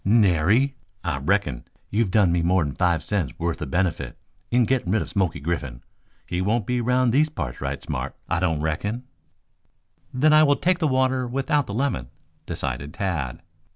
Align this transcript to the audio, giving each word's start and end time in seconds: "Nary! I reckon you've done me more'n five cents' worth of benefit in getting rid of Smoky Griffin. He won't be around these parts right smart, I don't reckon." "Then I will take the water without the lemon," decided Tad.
"Nary! 0.03 0.75
I 1.03 1.19
reckon 1.19 1.63
you've 1.91 2.09
done 2.09 2.31
me 2.31 2.41
more'n 2.41 2.73
five 2.73 3.03
cents' 3.03 3.37
worth 3.37 3.61
of 3.61 3.69
benefit 3.69 4.17
in 4.49 4.65
getting 4.65 4.91
rid 4.91 5.03
of 5.03 5.09
Smoky 5.09 5.39
Griffin. 5.39 5.83
He 6.25 6.41
won't 6.41 6.65
be 6.65 6.81
around 6.81 7.11
these 7.11 7.29
parts 7.29 7.61
right 7.61 7.79
smart, 7.83 8.15
I 8.27 8.39
don't 8.39 8.61
reckon." 8.61 9.03
"Then 10.11 10.33
I 10.33 10.41
will 10.41 10.55
take 10.55 10.79
the 10.79 10.87
water 10.87 11.27
without 11.27 11.67
the 11.67 11.75
lemon," 11.75 12.09
decided 12.47 12.95
Tad. 12.95 13.43